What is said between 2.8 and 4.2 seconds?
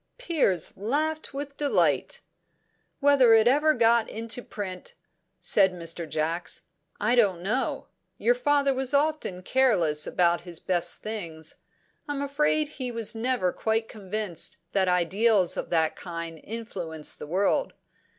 "Whether it ever got